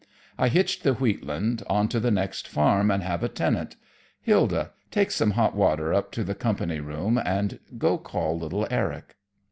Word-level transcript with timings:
I 0.35 0.47
hitched 0.47 0.81
the 0.81 0.95
wheat 0.95 1.23
land 1.23 1.61
onto 1.69 1.99
the 1.99 2.09
next 2.09 2.47
farm 2.47 2.89
and 2.89 3.03
have 3.03 3.21
a 3.21 3.29
tenant. 3.29 3.75
Hilda, 4.23 4.71
take 4.89 5.11
some 5.11 5.29
hot 5.37 5.53
water 5.55 5.93
up 5.93 6.11
to 6.13 6.23
the 6.23 6.33
company 6.33 6.79
room, 6.79 7.21
and 7.23 7.59
go 7.77 7.99
call 7.99 8.35
little 8.39 8.67
Eric." 8.71 9.15